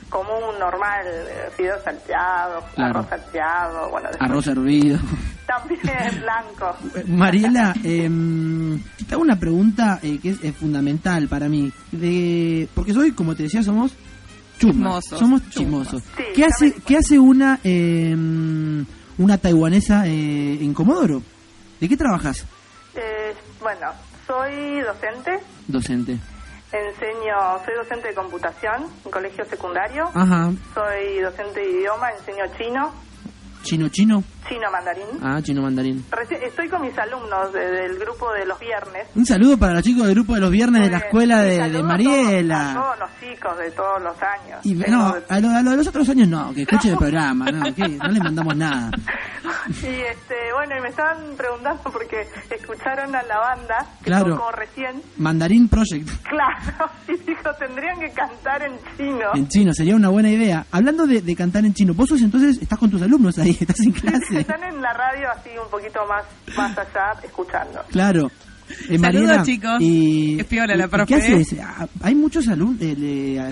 común, 0.09 0.57
normal, 0.57 1.05
eh, 1.05 1.49
fideos 1.57 1.83
salteados, 1.83 2.63
Claro. 2.75 2.99
arroz 2.99 3.09
salteado, 3.09 3.89
bueno, 3.89 4.07
después 4.09 4.29
Arroz 4.29 4.47
hervido. 4.47 4.97
También 5.49 6.21
blanco. 6.21 6.75
Mariela, 7.07 7.73
em, 7.83 8.79
te 9.07 9.15
hago 9.15 9.23
una 9.23 9.39
pregunta 9.39 9.99
eh, 10.03 10.19
que 10.21 10.29
es, 10.29 10.43
es 10.43 10.55
fundamental 10.55 11.27
para 11.27 11.49
mí. 11.49 11.71
De, 11.91 12.67
porque 12.75 12.93
soy, 12.93 13.11
como 13.13 13.35
te 13.35 13.43
decía, 13.43 13.63
somos 13.63 13.93
chusmas. 14.59 15.03
Chismosos. 15.05 15.19
Somos 15.19 15.49
chismosos. 15.49 16.03
Sí, 16.15 16.23
¿Qué, 16.35 16.45
hace, 16.45 16.65
me 16.65 16.71
di 16.71 16.81
¿Qué 16.81 16.97
hace 16.97 17.17
una 17.17 17.59
em, 17.63 18.85
una 19.17 19.37
taiwanesa 19.39 20.05
eh, 20.07 20.59
en 20.61 20.73
Comodoro? 20.73 21.23
¿De 21.79 21.89
qué 21.89 21.97
trabajas? 21.97 22.45
Eh, 22.95 23.33
bueno, 23.61 23.87
soy 24.27 24.81
docente, 24.81 25.39
Docente. 25.67 26.11
enseño, 26.71 27.35
soy 27.65 27.73
docente 27.81 28.09
de 28.09 28.13
computación 28.13 28.83
en 29.05 29.11
colegio 29.11 29.45
secundario, 29.45 30.09
Ajá. 30.13 30.51
soy 30.75 31.21
docente 31.21 31.59
de 31.61 31.71
idioma, 31.71 32.09
enseño 32.11 32.43
chino, 32.57 32.93
¿Chino 33.63 33.89
chino? 33.89 34.23
chino 34.47 34.71
mandarín. 34.71 35.05
Ah, 35.21 35.39
chino 35.43 35.61
mandarín. 35.61 36.03
Reci- 36.09 36.41
Estoy 36.41 36.67
con 36.69 36.81
mis 36.81 36.97
alumnos 36.97 37.53
de- 37.53 37.69
del 37.69 37.99
grupo 37.99 38.31
de 38.33 38.45
los 38.47 38.57
viernes. 38.59 39.07
Un 39.13 39.23
saludo 39.25 39.57
para 39.59 39.73
los 39.73 39.83
chicos 39.83 40.05
del 40.07 40.15
grupo 40.15 40.33
de 40.33 40.41
los 40.41 40.49
viernes 40.49 40.81
de 40.81 40.89
la 40.89 40.97
escuela 40.97 41.41
de, 41.43 41.61
a 41.61 41.83
Mariela. 41.83 42.73
todos- 42.73 42.75
A 42.75 42.81
todos, 42.81 42.99
los 42.99 43.09
chicos 43.19 43.57
de 43.59 43.71
todos 43.71 44.01
los 44.01 44.15
años. 44.23 44.65
Y 44.65 44.73
no, 44.73 45.13
a 45.29 45.39
lo, 45.39 45.49
a 45.49 45.61
lo 45.61 45.71
de 45.71 45.77
los 45.77 45.87
otros 45.87 46.09
años 46.09 46.27
no, 46.27 46.51
que 46.53 46.61
escuchen 46.63 46.93
el 46.93 46.97
programa, 46.97 47.45
no, 47.51 47.75
que 47.75 47.87
no 47.89 48.07
les 48.09 48.23
mandamos 48.23 48.55
nada. 48.55 48.89
Y 49.69 49.85
este, 49.85 50.35
bueno, 50.55 50.75
y 50.77 50.81
me 50.81 50.89
estaban 50.89 51.17
preguntando 51.37 51.81
porque 51.83 52.27
escucharon 52.49 53.15
a 53.15 53.21
la 53.23 53.37
banda 53.39 53.85
que 53.99 54.05
Claro. 54.05 54.35
tocó 54.35 54.51
recién. 54.51 55.01
Mandarín 55.17 55.67
Project 55.67 56.09
Claro, 56.23 56.91
y 57.07 57.11
dijo, 57.17 57.49
tendrían 57.59 57.99
que 57.99 58.09
cantar 58.11 58.63
en 58.63 58.73
chino. 58.97 59.25
en 59.35 59.47
chino, 59.47 59.73
sería 59.73 59.95
una 59.95 60.09
buena 60.09 60.29
idea. 60.31 60.65
Hablando 60.71 61.05
de, 61.05 61.21
de 61.21 61.35
cantar 61.35 61.65
en 61.65 61.73
chino, 61.73 61.93
vos 61.93 62.09
sos 62.09 62.21
entonces, 62.21 62.57
estás 62.61 62.79
con 62.79 62.89
tus 62.89 63.01
alumnos 63.01 63.37
ahí, 63.37 63.48
estás 63.59 63.79
en 63.81 63.91
clase. 63.91 64.39
Están 64.39 64.63
en 64.63 64.81
la 64.81 64.93
radio 64.93 65.29
así 65.31 65.49
un 65.61 65.69
poquito 65.69 66.05
más, 66.07 66.25
más 66.55 66.77
allá 66.77 67.13
escuchando. 67.23 67.81
Claro. 67.89 68.29
Eh, 68.87 68.99
Saludos, 68.99 68.99
Mariela, 68.99 69.43
chicos. 69.43 69.81
Y, 69.81 70.39
Es 70.39 70.45
piola 70.45 70.75
la 70.75 70.87
profe, 70.87 71.15
¿Qué 71.15 71.15
¿eh? 71.15 71.41
haces? 71.41 71.59
Ah, 71.59 71.87
¿Hay 72.03 72.13
muchos 72.13 72.47
alumnos, 72.47 72.79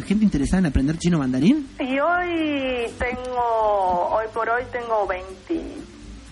gente 0.06 0.24
interesada 0.24 0.60
en 0.60 0.66
aprender 0.68 0.98
chino 0.98 1.18
mandarín? 1.18 1.68
Y 1.80 2.00
hoy 2.00 2.86
tengo, 3.00 4.10
hoy 4.12 4.26
por 4.34 4.48
hoy 4.48 4.64
tengo 4.72 5.08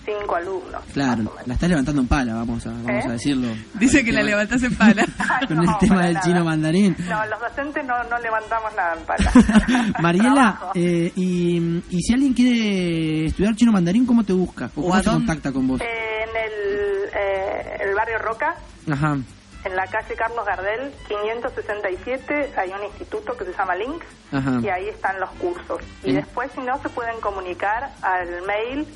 25 0.06 0.34
alumnos. 0.36 0.82
Claro, 0.92 1.32
la 1.46 1.54
estás 1.54 1.68
levantando 1.68 2.00
en 2.02 2.08
pala, 2.08 2.34
vamos 2.34 2.64
a, 2.66 2.70
vamos 2.70 2.88
¿Eh? 3.04 3.08
a 3.08 3.12
decirlo. 3.12 3.48
Dice 3.74 4.04
que 4.04 4.12
la 4.12 4.22
levantás 4.22 4.62
en 4.62 4.74
pala. 4.76 5.04
Ay, 5.18 5.46
Con 5.48 5.58
el 5.58 5.78
tema 5.78 6.04
del 6.04 6.14
nada. 6.14 6.24
chino 6.26 6.44
mandarín. 6.44 6.96
No, 7.08 7.26
los 7.26 7.40
docentes 7.40 7.84
no, 7.84 8.04
no 8.04 8.18
levantamos 8.20 8.72
nada 8.76 8.94
en 8.94 9.04
pala. 9.04 9.92
Mariela, 10.00 10.58
eh, 10.74 11.12
y, 11.16 11.82
y 11.90 12.00
si 12.02 12.12
alguien 12.14 12.32
quiere 12.34 13.26
estudiar 13.26 13.54
chino 13.56 13.72
mandarín, 13.72 14.06
¿cómo 14.06 14.24
te 14.24 14.32
busca? 14.32 14.70
¿O 14.76 14.80
¿O 14.80 14.84
cómo 14.90 14.98
se 15.02 15.10
contacta 15.10 15.52
con 15.52 15.66
vos? 15.66 15.80
en 15.80 15.86
el, 16.36 17.08
eh, 17.14 17.76
el 17.80 17.94
barrio 17.94 18.18
Roca, 18.18 18.54
Ajá. 18.90 19.14
en 19.64 19.76
la 19.76 19.86
calle 19.86 20.14
Carlos 20.16 20.44
Gardel, 20.46 20.92
567, 21.08 22.52
hay 22.56 22.70
un 22.70 22.84
instituto 22.84 23.36
que 23.36 23.44
se 23.44 23.52
llama 23.52 23.74
Links 23.74 24.06
Ajá. 24.32 24.60
y 24.62 24.68
ahí 24.68 24.88
están 24.88 25.18
los 25.20 25.30
cursos. 25.32 25.80
Y 26.04 26.12
después, 26.12 26.50
si 26.54 26.60
no, 26.60 26.80
se 26.82 26.88
pueden 26.90 27.20
comunicar 27.20 27.90
al 28.02 28.42
mail 28.46 28.86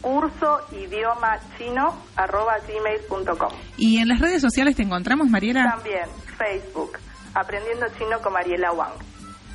curso 0.00 0.58
idioma 0.72 1.38
chino 1.58 1.94
arroba 2.16 2.54
gmail.com. 2.66 3.48
¿Y 3.76 3.98
en 3.98 4.08
las 4.08 4.20
redes 4.20 4.40
sociales 4.42 4.76
te 4.76 4.82
encontramos, 4.82 5.28
Mariela? 5.28 5.70
También 5.74 6.04
Facebook, 6.36 6.92
aprendiendo 7.34 7.86
chino 7.98 8.20
con 8.22 8.32
Mariela 8.32 8.72
Wang. 8.72 8.92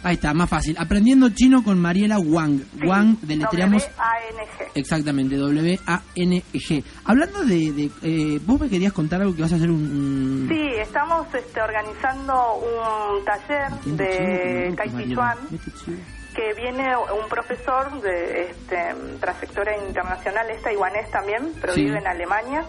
Ahí 0.04 0.14
está, 0.16 0.36
más 0.36 0.48
fácil. 0.48 0.76
Aprendiendo 0.78 1.30
chino 1.32 1.64
con 1.64 1.80
Mariela 1.80 2.20
Wang. 2.20 2.60
Sí, 2.80 2.86
Wang, 2.88 3.18
deletreamos 3.22 3.82
W-A-N-G. 3.84 4.72
exactamente, 4.80 5.36
W-A-N-G. 5.36 6.84
Hablando 7.06 7.44
de... 7.44 7.72
de 7.72 7.92
eh, 8.04 8.40
vos 8.46 8.62
me 8.62 8.70
querías 8.70 8.94
contar 8.94 9.22
algo 9.22 9.36
que 9.36 9.42
vas 9.42 9.54
a 9.54 9.56
hacer 9.56 9.72
un... 9.72 9.82
un- 9.82 10.48
Sí, 10.48 10.62
estamos 10.80 11.26
este, 11.34 11.60
organizando 11.60 12.36
un 12.58 13.26
taller 13.26 13.64
Aprendiendo 13.72 14.04
de 14.04 14.76
chino 14.84 15.98
que 16.36 16.54
viene 16.62 16.96
un 16.98 17.30
profesor 17.30 18.02
de 18.02 18.50
este, 18.50 18.78
trayectoria 19.20 19.78
internacional, 19.88 20.50
es 20.50 20.62
taiwanés 20.62 21.10
también, 21.12 21.52
pero 21.62 21.74
Sí. 21.74 21.84
vive 21.86 22.00
en 22.00 22.08
Alemania 22.08 22.64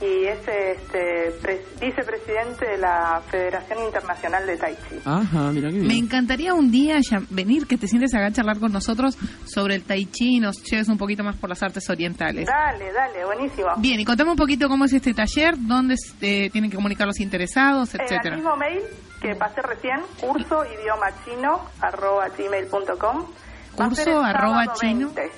y 0.00 0.24
es 0.24 0.38
este, 0.48 1.30
pre- 1.42 1.62
vicepresidente 1.78 2.64
de 2.66 2.78
la 2.78 3.20
Federación 3.30 3.80
Internacional 3.84 4.46
de 4.46 4.56
Tai 4.56 4.74
Chi. 4.88 4.96
Ajá, 5.04 5.50
mira 5.52 5.68
qué 5.68 5.74
bien. 5.76 5.86
Me 5.88 5.98
encantaría 5.98 6.54
un 6.54 6.70
día 6.70 6.98
ya 7.00 7.20
venir, 7.28 7.66
que 7.66 7.76
te 7.76 7.86
sientes 7.86 8.14
acá 8.14 8.26
a 8.28 8.32
charlar 8.32 8.58
con 8.58 8.72
nosotros 8.72 9.18
sobre 9.44 9.74
el 9.74 9.82
tai 9.82 10.06
chi 10.06 10.36
y 10.36 10.40
nos 10.40 10.62
lleves 10.62 10.88
un 10.88 10.96
poquito 10.96 11.22
más 11.22 11.36
por 11.36 11.50
las 11.50 11.62
artes 11.62 11.90
orientales. 11.90 12.46
Dale, 12.46 12.90
dale, 12.92 13.26
buenísimo. 13.26 13.68
Bien, 13.76 14.00
y 14.00 14.04
contame 14.06 14.30
un 14.30 14.36
poquito 14.38 14.68
cómo 14.68 14.86
es 14.86 14.92
este 14.94 15.12
taller, 15.12 15.56
dónde 15.58 15.96
eh, 16.22 16.48
tienen 16.50 16.70
que 16.70 16.76
comunicar 16.76 17.06
los 17.06 17.20
interesados, 17.20 17.94
En 17.94 18.00
el 18.00 18.06
etcétera. 18.06 18.36
mismo 18.36 18.56
mail 18.56 18.80
que 19.20 19.34
pasé 19.34 19.62
recién, 19.62 20.00
curso 20.20 20.64
idioma 20.64 21.08
chino 21.24 21.60
arroba 21.80 22.28
gmail.com. 22.28 23.26
Curso 23.76 24.22
arroba 24.22 24.72
chino. 24.74 25.10
20, 25.14 25.32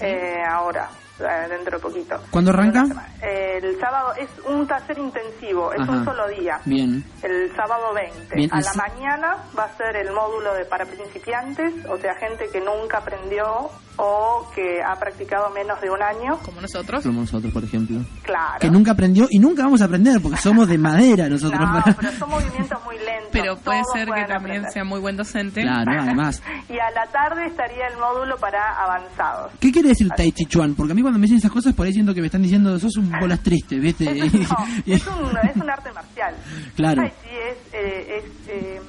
eh, 0.00 0.42
ahora, 0.48 0.88
eh, 1.20 1.48
dentro 1.48 1.78
de 1.78 1.82
poquito. 1.82 2.16
¿Cuándo 2.30 2.50
arranca? 2.50 2.82
El 3.22 3.78
sábado 3.78 4.14
es 4.18 4.28
un 4.46 4.66
taller 4.66 4.98
intensivo, 4.98 5.72
es 5.72 5.80
Ajá. 5.80 5.92
un 5.92 6.04
solo 6.04 6.28
día. 6.28 6.58
Bien. 6.64 7.04
El 7.22 7.54
sábado 7.54 7.94
20. 7.94 8.34
Bien, 8.34 8.50
a 8.52 8.60
la 8.60 8.74
mañana 8.74 9.36
va 9.56 9.64
a 9.64 9.76
ser 9.76 9.96
el 9.96 10.12
módulo 10.12 10.54
de 10.54 10.64
para 10.64 10.84
principiantes, 10.84 11.72
o 11.88 11.96
sea, 11.98 12.14
gente 12.16 12.48
que 12.52 12.60
nunca 12.60 12.98
aprendió 12.98 13.70
o 13.96 14.50
que 14.54 14.82
ha 14.82 14.98
practicado 14.98 15.50
menos 15.50 15.80
de 15.80 15.88
un 15.88 16.02
año. 16.02 16.38
Como 16.44 16.60
nosotros. 16.60 17.04
Como 17.04 17.20
nosotros, 17.20 17.52
por 17.52 17.62
ejemplo. 17.62 18.00
Claro. 18.24 18.58
Que 18.60 18.68
nunca 18.70 18.90
aprendió 18.90 19.28
y 19.30 19.38
nunca 19.38 19.62
vamos 19.62 19.82
a 19.82 19.84
aprender 19.84 20.20
porque 20.20 20.38
somos 20.38 20.66
de 20.66 20.78
madera 20.78 21.28
nosotros. 21.28 21.60
No, 21.60 21.82
pero 21.96 22.12
son 22.12 22.30
movimientos 22.30 22.82
muy. 22.84 22.94
Pero 23.34 23.56
puede 23.56 23.82
ser 23.92 24.06
que 24.06 24.24
también 24.24 24.36
aprender. 24.36 24.70
sea 24.72 24.84
muy 24.84 25.00
buen 25.00 25.16
docente. 25.16 25.62
Claro, 25.62 25.92
además. 26.00 26.42
Y 26.68 26.78
a 26.78 26.90
la 26.90 27.06
tarde 27.12 27.46
estaría 27.46 27.86
el 27.88 27.98
módulo 27.98 28.36
para 28.38 28.58
avanzados. 28.82 29.52
¿Qué 29.60 29.70
quiere 29.70 29.90
decir 29.90 30.08
Tai 30.16 30.32
Chi 30.32 30.46
Chuan? 30.46 30.74
Porque 30.74 30.92
a 30.92 30.94
mí 30.94 31.02
cuando 31.02 31.18
me 31.18 31.24
dicen 31.24 31.38
esas 31.38 31.50
cosas 31.50 31.74
por 31.74 31.86
ahí 31.86 31.92
siento 31.92 32.14
que 32.14 32.20
me 32.20 32.26
están 32.26 32.42
diciendo 32.42 32.78
sos 32.78 32.96
un 32.96 33.10
bolas 33.20 33.40
triste, 33.42 33.78
¿viste? 33.78 34.10
Es, 34.10 34.32
no, 34.32 34.40
es, 34.86 35.06
un, 35.06 35.36
es 35.36 35.56
un 35.56 35.70
arte 35.70 35.92
marcial. 35.92 36.34
Claro. 36.74 37.02
Tai 37.02 37.10
Chi 37.10 37.36
es, 37.36 37.74
eh, 37.74 38.16
es, 38.18 38.48
eh, 38.48 38.80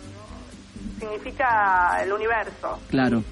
significa 1.00 2.02
el 2.02 2.14
universo. 2.14 2.80
Claro. 2.90 3.24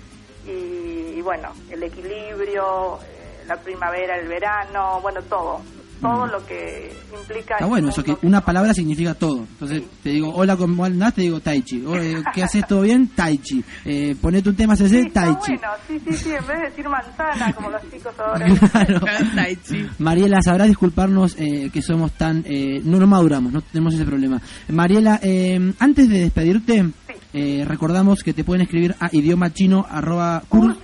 Y, 0.46 1.18
y 1.18 1.22
bueno, 1.22 1.50
el 1.70 1.84
equilibrio, 1.84 3.00
eh, 3.02 3.44
la 3.48 3.56
primavera, 3.58 4.18
el 4.18 4.28
verano, 4.28 5.00
bueno, 5.02 5.22
todo. 5.24 5.62
Todo 6.04 6.28
lo 6.28 6.46
que 6.46 6.92
implica... 7.20 7.34
Mm. 7.34 7.42
Está 7.54 7.58
el 7.60 7.66
bueno 7.70 7.90
eso, 7.90 8.04
que 8.04 8.18
una 8.24 8.42
palabra 8.42 8.74
significa 8.74 9.14
todo. 9.14 9.40
Entonces 9.40 9.84
te 10.04 10.10
digo, 10.10 10.34
hola, 10.34 10.56
¿cómo 10.58 10.86
andás? 10.86 11.14
Te 11.16 11.22
digo 11.24 11.40
Tai 11.40 11.62
Chi. 11.62 11.84
O, 11.86 11.96
eh, 11.96 12.22
¿Qué 12.34 12.44
haces? 12.44 12.68
¿Todo 12.68 12.82
bien? 12.82 13.08
Tai 13.16 13.38
Chi. 13.38 13.64
Eh, 13.86 14.16
ponete 14.22 14.50
un 14.50 14.56
tema 14.56 14.76
Sí, 14.76 14.84
CC, 14.84 15.00
está 15.08 15.22
Tai 15.26 15.36
Chi. 15.44 15.52
bueno, 15.58 15.68
sí, 15.88 16.00
sí, 16.08 16.14
sí, 16.18 16.30
en 16.32 16.48
vez 16.48 16.58
de 16.60 16.70
decir 16.70 16.90
manzana, 16.90 17.54
como 17.54 17.70
los 17.70 17.82
chicos 17.92 18.14
ahora. 18.20 18.46
Claro. 18.72 19.00
Tai 19.36 19.56
chi. 19.58 19.86
Mariela, 20.00 20.42
sabrás 20.42 20.68
disculparnos 20.68 21.36
eh, 21.40 21.70
que 21.72 21.82
somos 21.82 22.12
tan... 22.14 22.44
eh, 22.48 22.82
no 22.84 22.98
nos 23.00 23.10
maduramos, 23.10 23.52
no 23.54 23.62
tenemos 23.62 23.94
ese 23.94 24.06
problema. 24.06 24.42
Mariela, 24.70 25.20
eh, 25.24 25.74
antes 25.80 26.10
de 26.10 26.20
despedirte, 26.20 26.84
Sí. 27.08 27.14
eh, 27.34 27.66
recordamos 27.68 28.24
que 28.24 28.34
te 28.34 28.44
pueden 28.44 28.62
escribir 28.64 28.96
a 29.00 29.10
idioma 29.12 29.52
chino 29.54 29.86
arroba 29.90 30.42
cur- 30.50 30.76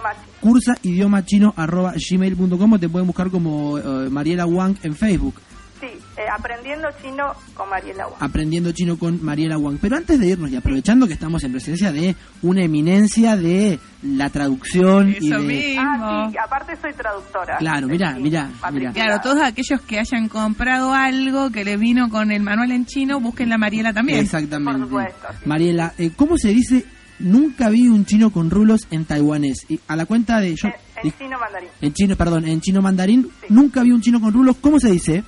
idioma 0.00 0.14
chino. 0.14 0.40
cursa 0.40 0.74
idioma 0.82 1.24
chino 1.24 1.54
arroba 1.56 1.94
gmail.com 1.96 2.72
o 2.72 2.78
te 2.78 2.88
pueden 2.88 3.06
buscar 3.06 3.30
como 3.30 3.78
eh, 3.78 4.08
Mariela 4.10 4.46
Wang 4.46 4.76
en 4.82 4.94
Facebook. 4.94 5.34
Sí, 5.80 5.86
eh, 5.86 6.26
aprendiendo 6.30 6.88
chino 7.00 7.32
con 7.54 7.70
Mariela 7.70 8.06
Wang. 8.06 8.16
Aprendiendo 8.20 8.70
chino 8.72 8.98
con 8.98 9.24
Mariela 9.24 9.56
Wang. 9.56 9.78
Pero 9.80 9.96
antes 9.96 10.20
de 10.20 10.26
irnos 10.26 10.50
y 10.50 10.56
aprovechando 10.56 11.06
que 11.06 11.14
estamos 11.14 11.42
en 11.42 11.52
presencia 11.52 11.90
de 11.90 12.14
una 12.42 12.62
eminencia 12.64 13.34
de 13.34 13.78
la 14.02 14.28
traducción 14.28 15.16
y 15.18 15.30
de... 15.30 15.38
mismo. 15.38 15.82
Ah, 15.82 16.28
sí, 16.30 16.36
aparte 16.36 16.76
soy 16.76 16.92
traductora. 16.92 17.56
Claro, 17.56 17.88
matriculada. 17.88 18.50
mirá. 18.70 18.92
Claro, 18.92 19.20
todos 19.22 19.40
aquellos 19.42 19.80
que 19.80 19.98
hayan 19.98 20.28
comprado 20.28 20.92
algo 20.92 21.50
que 21.50 21.64
le 21.64 21.78
vino 21.78 22.10
con 22.10 22.30
el 22.30 22.42
manual 22.42 22.72
en 22.72 22.84
chino, 22.84 23.18
busquen 23.18 23.48
la 23.48 23.56
Mariela 23.56 23.94
también. 23.94 24.18
Exactamente. 24.18 24.80
Por 24.80 24.86
supuesto, 24.86 25.28
sí. 25.42 25.48
Mariela, 25.48 25.94
eh, 25.96 26.10
¿cómo 26.14 26.36
se 26.36 26.48
dice? 26.48 26.84
nunca 27.20 27.68
vi 27.68 27.88
un 27.88 28.04
chino 28.04 28.30
con 28.30 28.50
rulos 28.50 28.86
en 28.90 29.04
taiwanés. 29.04 29.66
Y 29.68 29.80
a 29.86 29.96
la 29.96 30.06
cuenta 30.06 30.40
de 30.40 30.54
yo. 30.56 30.68
En, 30.68 31.06
en 31.06 31.18
chino 31.18 31.38
mandarín. 31.38 31.68
En 31.80 31.92
chino, 31.92 32.16
perdón, 32.16 32.44
en 32.46 32.60
chino 32.60 32.82
mandarín, 32.82 33.30
sí. 33.40 33.46
nunca 33.50 33.82
vi 33.82 33.92
un 33.92 34.00
chino 34.00 34.20
con 34.20 34.32
rulos. 34.32 34.56
¿Cómo 34.60 34.78
se 34.78 34.90
dice? 34.90 35.24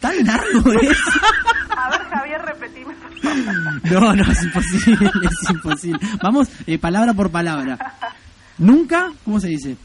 ¿Tan 0.00 0.24
largo 0.24 0.72
es? 0.72 0.90
¿eh? 0.90 0.96
A 1.76 1.90
ver, 1.90 2.00
Javier, 2.08 2.42
repetime. 2.42 2.94
No, 3.90 4.14
no, 4.14 4.22
es 4.30 4.42
imposible, 4.42 5.10
es 5.22 5.50
imposible. 5.50 5.98
Vamos, 6.22 6.48
eh, 6.66 6.78
palabra 6.78 7.14
por 7.14 7.30
palabra. 7.30 7.78
¿Nunca? 8.58 9.12
¿Cómo 9.24 9.40
se 9.40 9.48
dice? 9.48 9.76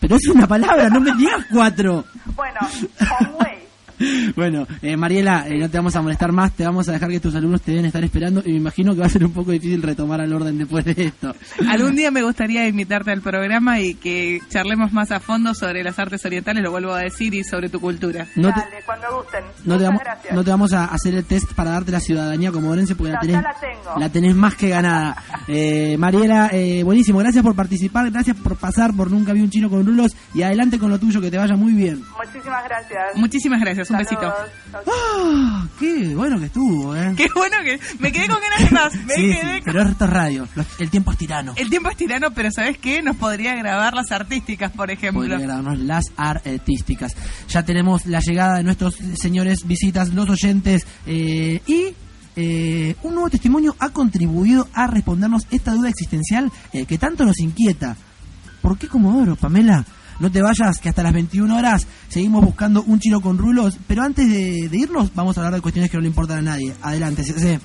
Pero 0.00 0.16
es 0.16 0.26
una 0.28 0.46
palabra, 0.46 0.88
no 0.88 1.00
me 1.00 1.12
digas 1.14 1.44
cuatro. 1.52 2.04
Bueno, 2.34 2.60
Hongwei. 3.20 3.69
Bueno, 4.36 4.66
eh, 4.82 4.96
Mariela, 4.96 5.46
eh, 5.48 5.58
no 5.58 5.68
te 5.68 5.76
vamos 5.76 5.94
a 5.96 6.02
molestar 6.02 6.32
más, 6.32 6.52
te 6.52 6.64
vamos 6.64 6.88
a 6.88 6.92
dejar 6.92 7.10
que 7.10 7.20
tus 7.20 7.34
alumnos 7.34 7.60
te 7.62 7.72
deben 7.72 7.86
estar 7.86 8.02
esperando 8.02 8.42
y 8.44 8.52
me 8.52 8.56
imagino 8.58 8.94
que 8.94 9.00
va 9.00 9.06
a 9.06 9.10
ser 9.10 9.24
un 9.24 9.32
poco 9.32 9.50
difícil 9.50 9.82
retomar 9.82 10.20
al 10.20 10.32
orden 10.32 10.56
después 10.58 10.84
de 10.84 10.94
esto. 10.96 11.34
Algún 11.68 11.96
día 11.96 12.10
me 12.10 12.22
gustaría 12.22 12.66
invitarte 12.66 13.10
al 13.10 13.20
programa 13.20 13.80
y 13.80 13.94
que 13.94 14.40
charlemos 14.48 14.92
más 14.92 15.10
a 15.10 15.20
fondo 15.20 15.54
sobre 15.54 15.82
las 15.82 15.98
artes 15.98 16.24
orientales, 16.24 16.62
lo 16.62 16.70
vuelvo 16.70 16.92
a 16.92 17.00
decir, 17.00 17.34
y 17.34 17.44
sobre 17.44 17.68
tu 17.68 17.80
cultura. 17.80 18.26
No 18.36 18.52
te, 18.54 18.60
Dale, 18.60 18.76
cuando 18.86 19.06
gusten. 19.16 19.44
no 19.64 19.78
te 19.78 19.84
vamos, 19.84 20.00
gracias. 20.02 20.34
no 20.34 20.44
te 20.44 20.50
vamos 20.50 20.72
a 20.72 20.84
hacer 20.86 21.14
el 21.14 21.24
test 21.24 21.52
para 21.54 21.70
darte 21.72 21.92
la 21.92 22.00
ciudadanía 22.00 22.50
comodorense 22.52 22.94
porque 22.94 23.12
la 23.12 23.18
No, 23.18 23.20
tenés, 23.26 23.36
ya 23.36 23.42
la 23.42 23.54
tengo. 23.60 23.98
la 24.00 24.08
tenés 24.08 24.34
más 24.34 24.54
que 24.54 24.68
ganada. 24.68 25.16
Eh, 25.52 25.96
Mariela, 25.98 26.48
eh, 26.52 26.84
buenísimo, 26.84 27.18
gracias 27.18 27.42
por 27.42 27.56
participar, 27.56 28.08
gracias 28.12 28.36
por 28.36 28.56
pasar 28.56 28.94
por 28.94 29.10
Nunca 29.10 29.32
Vi 29.32 29.40
un 29.40 29.50
Chino 29.50 29.68
con 29.68 29.84
Rulos 29.84 30.14
y 30.32 30.42
adelante 30.42 30.78
con 30.78 30.90
lo 30.90 30.98
tuyo, 31.00 31.20
que 31.20 31.28
te 31.28 31.38
vaya 31.38 31.56
muy 31.56 31.72
bien. 31.72 32.04
Muchísimas 32.16 32.62
gracias. 32.64 33.16
Muchísimas 33.16 33.60
gracias, 33.60 33.89
un 33.90 33.98
besito. 33.98 34.20
Saludos. 34.20 34.50
Chau, 34.72 34.82
chau. 34.84 34.94
Ah, 34.94 35.66
qué 35.78 36.14
bueno 36.14 36.38
que 36.38 36.44
estuvo, 36.46 36.96
¿eh? 36.96 37.14
Qué 37.16 37.28
bueno 37.34 37.56
que 37.64 37.80
me 37.98 38.12
quedé 38.12 38.28
con 38.28 38.38
ganas 38.40 38.70
de 38.70 38.70
más. 38.74 38.94
Me 39.06 39.14
Sí, 39.14 39.22
quedé 39.22 39.34
sí, 39.40 39.46
con- 39.46 39.60
pero 39.64 39.82
esto 39.82 40.04
es 40.04 40.10
radio, 40.10 40.48
los- 40.54 40.66
el 40.80 40.90
tiempo 40.90 41.10
es 41.12 41.18
tirano. 41.18 41.52
El 41.56 41.68
tiempo 41.70 41.90
es 41.90 41.96
tirano, 41.96 42.30
pero 42.32 42.50
¿sabes 42.50 42.78
qué? 42.78 43.02
Nos 43.02 43.16
podría 43.16 43.54
grabar 43.56 43.94
las 43.94 44.10
artísticas, 44.12 44.70
por 44.72 44.90
ejemplo. 44.90 45.20
Podría 45.22 45.38
grabarnos 45.38 45.78
las 45.80 46.04
artísticas. 46.16 47.14
Ya 47.48 47.62
tenemos 47.64 48.06
la 48.06 48.20
llegada 48.20 48.56
de 48.58 48.64
nuestros 48.64 48.96
señores 49.14 49.66
visitas, 49.66 50.14
los 50.14 50.28
oyentes 50.30 50.86
eh, 51.06 51.60
y 51.66 51.94
eh, 52.36 52.94
un 53.02 53.14
nuevo 53.14 53.28
testimonio 53.28 53.74
ha 53.80 53.90
contribuido 53.90 54.68
a 54.72 54.86
respondernos 54.86 55.42
esta 55.50 55.72
duda 55.72 55.88
existencial 55.88 56.50
eh, 56.72 56.86
que 56.86 56.96
tanto 56.96 57.24
nos 57.24 57.38
inquieta. 57.40 57.96
¿Por 58.62 58.78
qué 58.78 58.86
Comodoro, 58.88 59.36
Pamela? 59.36 59.84
No 60.20 60.30
te 60.30 60.42
vayas, 60.42 60.78
que 60.80 60.88
hasta 60.90 61.02
las 61.02 61.12
21 61.12 61.56
horas 61.56 61.86
seguimos 62.08 62.44
buscando 62.44 62.82
un 62.82 63.00
chino 63.00 63.20
con 63.20 63.38
rulos. 63.38 63.78
Pero 63.86 64.02
antes 64.02 64.28
de, 64.28 64.68
irnos, 64.72 65.14
vamos 65.14 65.36
a 65.36 65.40
hablar 65.40 65.54
de 65.54 65.60
cuestiones 65.62 65.90
que 65.90 65.96
no 65.96 66.02
le 66.02 66.08
importan 66.08 66.38
a 66.38 66.42
nadie. 66.42 66.74
Adelante, 66.82 67.24
CC. 67.24 67.60